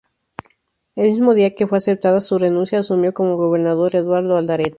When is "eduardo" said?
3.95-4.35